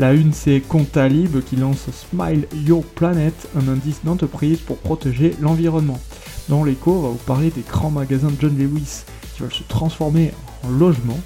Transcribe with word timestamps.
La 0.00 0.12
une, 0.12 0.32
c'est 0.32 0.60
Contalib 0.60 1.40
qui 1.44 1.54
lance 1.54 1.86
Smile 1.92 2.48
Your 2.66 2.82
Planet, 2.82 3.32
un 3.56 3.68
indice 3.68 4.00
d'entreprise 4.02 4.58
pour 4.58 4.76
protéger 4.78 5.36
l'environnement. 5.40 6.00
Dans 6.48 6.64
l'écho, 6.64 6.90
on 6.90 7.02
va 7.02 7.08
vous 7.10 7.14
parler 7.18 7.50
des 7.50 7.62
grands 7.62 7.92
magasins 7.92 8.30
de 8.30 8.36
John 8.40 8.58
Lewis 8.58 9.04
qui 9.34 9.42
veulent 9.42 9.54
se 9.54 9.62
transformer 9.62 10.32
en 10.64 10.70
logement. 10.70 11.18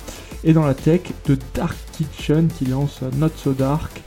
Et 0.44 0.52
dans 0.52 0.66
la 0.66 0.74
tech, 0.74 1.00
de 1.24 1.38
Dark 1.54 1.78
Kitchen 1.92 2.48
qui 2.48 2.66
lance 2.66 3.00
Not 3.16 3.30
So 3.36 3.54
Dark, 3.54 4.02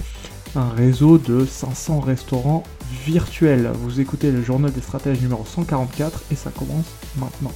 un 0.56 0.70
réseau 0.70 1.18
de 1.18 1.44
500 1.44 2.00
restaurants 2.00 2.64
virtuels. 3.08 3.72
Vous 3.82 4.00
écoutez 4.00 4.32
le 4.32 4.44
journal 4.44 4.72
des 4.72 4.82
stratèges 4.82 5.22
numéro 5.22 5.44
144 5.44 6.22
et 6.32 6.36
ça 6.36 6.52
commence 6.52 6.86
maintenant. 7.18 7.52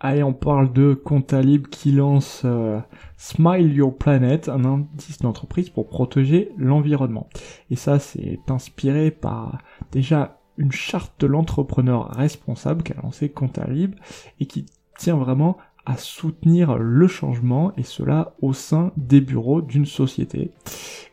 Allez, 0.00 0.22
on 0.22 0.32
parle 0.32 0.72
de 0.72 0.94
Contalib 0.94 1.66
qui 1.66 1.90
lance 1.90 2.42
euh, 2.44 2.78
Smile 3.16 3.74
Your 3.74 3.96
Planet, 3.96 4.48
un 4.48 4.64
indice 4.64 5.18
d'entreprise 5.18 5.70
pour 5.70 5.88
protéger 5.88 6.52
l'environnement. 6.56 7.28
Et 7.70 7.76
ça, 7.76 7.98
c'est 7.98 8.38
inspiré 8.48 9.10
par 9.10 9.58
déjà 9.90 10.40
une 10.56 10.70
charte 10.70 11.20
de 11.20 11.26
l'entrepreneur 11.26 12.10
responsable 12.10 12.84
qu'a 12.84 12.94
lancé 13.02 13.28
Contalib 13.28 13.96
et 14.38 14.46
qui 14.46 14.66
tient 14.98 15.16
vraiment 15.16 15.56
soutenir 15.96 16.76
le 16.76 17.06
changement 17.08 17.72
et 17.76 17.82
cela 17.82 18.34
au 18.42 18.52
sein 18.52 18.92
des 18.96 19.20
bureaux 19.20 19.62
d'une 19.62 19.86
société. 19.86 20.52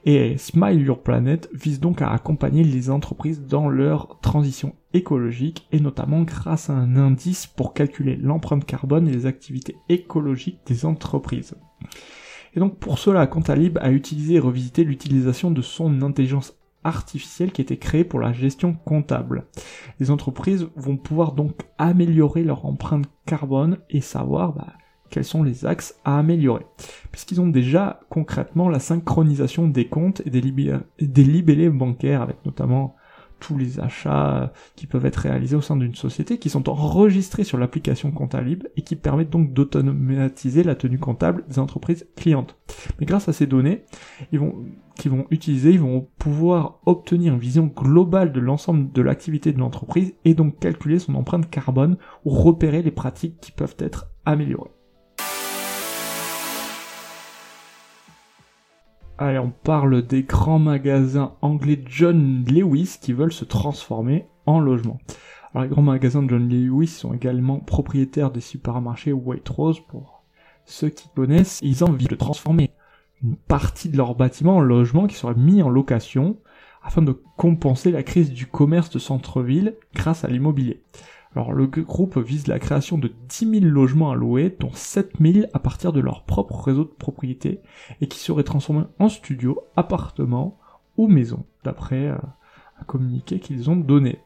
Et 0.05 0.37
Smile 0.37 0.81
Your 0.81 1.01
Planet 1.01 1.49
vise 1.53 1.79
donc 1.79 2.01
à 2.01 2.11
accompagner 2.11 2.63
les 2.63 2.89
entreprises 2.89 3.41
dans 3.41 3.69
leur 3.69 4.19
transition 4.21 4.75
écologique 4.93 5.67
et 5.71 5.79
notamment 5.79 6.21
grâce 6.21 6.69
à 6.69 6.73
un 6.73 6.95
indice 6.95 7.47
pour 7.47 7.73
calculer 7.73 8.15
l'empreinte 8.15 8.65
carbone 8.65 9.07
et 9.07 9.11
les 9.11 9.25
activités 9.25 9.77
écologiques 9.89 10.59
des 10.65 10.85
entreprises. 10.85 11.55
Et 12.55 12.59
donc 12.59 12.77
pour 12.77 12.99
cela, 12.99 13.27
Contalib 13.27 13.77
a 13.79 13.91
utilisé 13.91 14.35
et 14.35 14.39
revisité 14.39 14.83
l'utilisation 14.83 15.51
de 15.51 15.61
son 15.61 16.01
intelligence 16.01 16.55
artificielle 16.86 17.52
qui 17.52 17.61
a 17.61 17.64
été 17.64 17.78
créée 17.78 18.03
pour 18.05 18.19
la 18.19 18.31
gestion 18.31 18.73
comptable. 18.73 19.47
Les 20.00 20.11
entreprises 20.11 20.67
vont 20.75 20.97
pouvoir 20.97 21.33
donc 21.33 21.53
améliorer 21.77 22.44
leur 22.44 22.66
empreinte 22.66 23.08
carbone 23.25 23.80
et 23.89 24.02
savoir 24.02 24.53
bah, 24.53 24.73
quels 25.09 25.25
sont 25.25 25.44
les 25.44 25.66
axes 25.66 25.95
à 26.05 26.19
améliorer. 26.19 26.66
Puisqu'ils 27.11 27.42
ont 27.42 27.47
déjà 27.47 28.00
concrètement 28.09 28.69
la 28.69 28.80
synchronisation 28.80 29.67
des 29.67 29.88
comptes 29.88 30.22
et 30.25 30.30
des, 30.30 30.42
libellés 31.23 31.69
bancaires 31.69 32.22
avec 32.22 32.45
notamment 32.45 32.95
tous 33.39 33.58
les 33.58 33.80
achats 33.80 34.53
qui 34.75 34.88
peuvent 34.88 35.05
être 35.05 35.17
réalisés 35.17 35.55
au 35.55 35.61
sein 35.61 35.75
d'une 35.75 35.95
société 35.95 36.38
qui 36.38 36.49
sont 36.49 36.70
enregistrés 36.70 37.44
sur 37.44 37.58
l'application 37.58 38.11
Comptable 38.11 38.70
et 38.77 38.81
qui 38.81 38.95
permettent 38.95 39.30
donc 39.30 39.53
d'automatiser 39.53 40.64
la 40.64 40.75
tenue 40.75 40.99
comptable 40.99 41.44
des 41.49 41.59
entreprises 41.59 42.08
clientes. 42.16 42.55
Mais 42.99 43.05
grâce 43.05 43.27
à 43.27 43.33
ces 43.33 43.45
données, 43.45 43.83
ils 44.31 44.39
vont 44.39 44.66
vont 45.09 45.25
utiliser, 45.31 45.72
ils 45.72 45.80
vont 45.80 46.08
pouvoir 46.17 46.80
obtenir 46.86 47.34
une 47.34 47.39
vision 47.39 47.66
globale 47.66 48.31
de 48.31 48.39
l'ensemble 48.39 48.92
de 48.92 49.02
l'activité 49.02 49.54
de 49.54 49.60
l'entreprise 49.60 50.14
et 50.26 50.33
donc 50.33 50.60
calculer 50.60 50.99
son 50.99 51.16
empreinte 51.16 51.49
carbone 51.49 51.98
ou 52.23 52.30
repérer 52.32 52.82
les 52.82 52.92
pratiques 52.92 53.39
qui 53.39 53.52
peuvent 53.52 53.76
être 53.80 54.11
améliorées. 54.26 54.71
Allez, 59.17 59.39
on 59.39 59.52
parle 59.52 60.05
des 60.05 60.23
grands 60.23 60.60
magasins 60.60 61.36
anglais 61.42 61.82
John 61.86 62.44
Lewis 62.45 62.98
qui 63.02 63.14
veulent 63.14 63.32
se 63.32 63.45
transformer 63.45 64.27
en 64.45 64.60
logement. 64.60 64.99
Alors 65.54 65.64
les 65.64 65.70
grands 65.70 65.82
magasins 65.82 66.27
John 66.27 66.49
Lewis 66.49 66.88
sont 66.88 67.14
également 67.14 67.60
propriétaires 67.60 68.30
des 68.30 68.42
supermarchés 68.42 69.14
Waitrose 69.14 69.80
pour 69.80 70.26
ceux 70.65 70.89
qui 70.89 71.08
connaissent. 71.15 71.60
Ils 71.61 71.86
ont 71.86 71.88
envie 71.88 72.08
de 72.08 72.15
transformer 72.15 72.71
une 73.25 73.36
partie 73.36 73.89
de 73.89 73.97
leur 73.97 74.15
bâtiment 74.15 74.58
en 74.58 74.61
logement 74.61 75.08
qui 75.08 75.15
serait 75.15 75.36
mis 75.36 75.61
en 75.61 75.69
location 75.69 76.37
afin 76.83 77.02
de 77.02 77.19
compenser 77.37 77.91
la 77.91 78.03
crise 78.03 78.31
du 78.31 78.45
commerce 78.45 78.91
de 78.91 78.99
centre-ville 78.99 79.75
grâce 79.95 80.23
à 80.23 80.27
l'immobilier. 80.27 80.83
Alors 81.35 81.52
le 81.52 81.65
groupe 81.67 82.17
vise 82.17 82.47
la 82.47 82.59
création 82.59 82.97
de 82.97 83.11
10 83.27 83.59
000 83.59 83.65
logements 83.65 84.11
à 84.11 84.15
louer, 84.15 84.55
dont 84.59 84.71
7 84.71 85.14
000 85.19 85.47
à 85.53 85.59
partir 85.59 85.91
de 85.91 85.99
leur 85.99 86.23
propre 86.23 86.64
réseau 86.64 86.83
de 86.83 86.89
propriété, 86.89 87.59
et 87.99 88.08
qui 88.08 88.19
seraient 88.19 88.43
transformés 88.43 88.85
en 88.99 89.09
studios, 89.09 89.59
appartements 89.75 90.58
ou 90.95 91.08
maisons, 91.08 91.43
d'après 91.64 92.08
euh, 92.08 92.17
un 92.80 92.83
communiqué 92.85 93.39
qu'ils 93.39 93.69
ont 93.69 93.75
donné. 93.75 94.19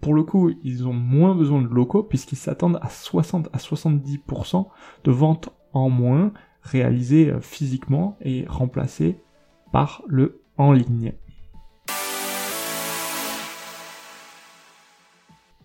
pour 0.00 0.14
le 0.14 0.22
coup, 0.22 0.50
ils 0.64 0.86
ont 0.86 0.92
moins 0.92 1.34
besoin 1.34 1.62
de 1.62 1.68
locaux 1.68 2.02
puisqu'ils 2.02 2.36
s'attendent 2.36 2.78
à 2.82 2.90
60 2.90 3.48
à 3.52 3.58
70% 3.58 4.66
de 5.04 5.10
ventes 5.10 5.48
en 5.72 5.88
moins 5.88 6.32
réalisées 6.64 7.30
euh, 7.30 7.40
physiquement 7.40 8.18
et 8.20 8.44
remplacées 8.48 9.20
par 9.72 10.02
le 10.08 10.40
en 10.56 10.72
ligne. 10.72 11.12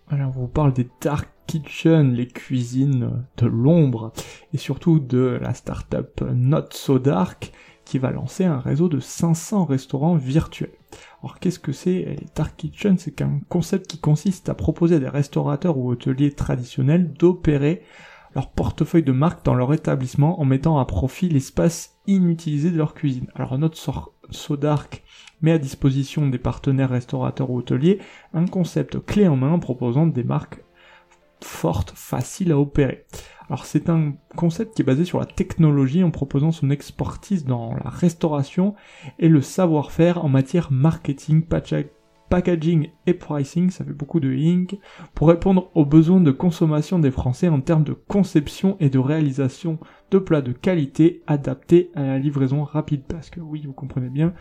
Alors, 0.08 0.32
on 0.36 0.40
vous 0.40 0.48
parle 0.48 0.72
des 0.72 0.88
Dark 1.00 1.28
Kitchen, 1.46 2.14
les 2.14 2.28
cuisines 2.28 3.24
de 3.36 3.46
l'ombre, 3.46 4.12
et 4.52 4.58
surtout 4.58 5.00
de 5.00 5.38
la 5.40 5.54
startup 5.54 6.20
Not 6.32 6.66
So 6.72 6.98
Dark, 6.98 7.52
qui 7.84 7.98
va 7.98 8.12
lancer 8.12 8.44
un 8.44 8.60
réseau 8.60 8.88
de 8.88 9.00
500 9.00 9.64
restaurants 9.64 10.14
virtuels. 10.14 10.70
Alors 11.22 11.40
qu'est-ce 11.40 11.58
que 11.58 11.72
c'est 11.72 12.04
les 12.04 12.26
Dark 12.36 12.56
Kitchen? 12.56 12.98
C'est 12.98 13.10
qu'un 13.10 13.40
concept 13.48 13.88
qui 13.88 13.98
consiste 13.98 14.48
à 14.48 14.54
proposer 14.54 14.96
à 14.96 14.98
des 15.00 15.08
restaurateurs 15.08 15.76
ou 15.76 15.90
hôteliers 15.90 16.30
traditionnels 16.30 17.12
d'opérer 17.12 17.82
leur 18.34 18.50
portefeuille 18.50 19.02
de 19.02 19.12
marque 19.12 19.44
dans 19.44 19.54
leur 19.54 19.72
établissement 19.72 20.40
en 20.40 20.44
mettant 20.44 20.78
à 20.78 20.84
profit 20.84 21.28
l'espace 21.28 21.98
inutilisé 22.06 22.70
de 22.70 22.76
leur 22.76 22.94
cuisine. 22.94 23.26
Alors 23.34 23.58
Not 23.58 23.72
So 24.30 24.56
Dark 24.56 25.02
met 25.42 25.52
à 25.52 25.58
disposition 25.58 26.28
des 26.28 26.38
partenaires 26.38 26.90
restaurateurs 26.90 27.50
ou 27.50 27.58
hôteliers 27.58 27.98
un 28.34 28.46
concept 28.46 29.04
clé 29.04 29.26
en 29.26 29.36
main 29.36 29.58
proposant 29.58 30.06
des 30.06 30.24
marques 30.24 30.62
fortes, 31.42 31.92
faciles 31.96 32.52
à 32.52 32.58
opérer. 32.58 33.06
Alors 33.48 33.64
c'est 33.64 33.88
un 33.88 34.12
concept 34.36 34.76
qui 34.76 34.82
est 34.82 34.84
basé 34.84 35.04
sur 35.04 35.18
la 35.18 35.26
technologie 35.26 36.04
en 36.04 36.10
proposant 36.10 36.52
son 36.52 36.70
expertise 36.70 37.44
dans 37.44 37.74
la 37.82 37.90
restauration 37.90 38.74
et 39.18 39.28
le 39.28 39.40
savoir-faire 39.40 40.24
en 40.24 40.28
matière 40.28 40.70
marketing, 40.70 41.42
packaging 42.30 42.88
et 43.06 43.12
pricing, 43.12 43.70
ça 43.70 43.84
fait 43.84 43.92
beaucoup 43.92 44.20
de 44.20 44.32
ink, 44.32 44.78
pour 45.14 45.28
répondre 45.28 45.70
aux 45.74 45.84
besoins 45.84 46.20
de 46.20 46.30
consommation 46.30 46.98
des 46.98 47.10
Français 47.10 47.48
en 47.48 47.60
termes 47.60 47.84
de 47.84 47.92
conception 47.92 48.76
et 48.80 48.88
de 48.88 48.98
réalisation 48.98 49.78
de 50.10 50.18
plats 50.18 50.40
de 50.40 50.52
qualité 50.52 51.22
adaptés 51.26 51.90
à 51.94 52.02
la 52.02 52.18
livraison 52.18 52.62
rapide. 52.64 53.02
Parce 53.06 53.30
que 53.30 53.40
oui, 53.40 53.64
vous 53.66 53.72
comprenez 53.72 54.08
bien 54.08 54.32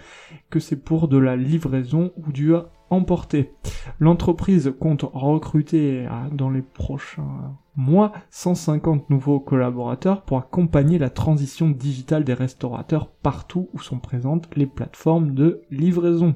que 0.50 0.60
c'est 0.60 0.82
pour 0.82 1.08
de 1.08 1.18
la 1.18 1.36
livraison 1.36 2.12
ou 2.16 2.32
du 2.32 2.56
à 2.56 2.70
emporter. 2.92 3.52
L'entreprise 4.00 4.74
compte 4.80 5.04
recruter 5.04 6.08
dans 6.32 6.50
les 6.50 6.62
prochains 6.62 7.56
mois 7.76 8.12
150 8.30 9.10
nouveaux 9.10 9.40
collaborateurs 9.40 10.24
pour 10.24 10.38
accompagner 10.38 10.98
la 10.98 11.10
transition 11.10 11.70
digitale 11.70 12.24
des 12.24 12.34
restaurateurs 12.34 13.10
partout 13.10 13.70
où 13.74 13.80
sont 13.80 14.00
présentes 14.00 14.50
les 14.56 14.68
plateformes 14.68 15.34
de 15.34 15.62
livraison. 15.72 16.36